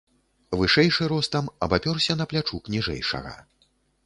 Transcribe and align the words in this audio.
Вышэйшы 0.61 1.03
ростам 1.11 1.51
абапёрся 1.67 2.13
на 2.23 2.29
плячук 2.33 2.63
ніжэйшага. 2.79 3.37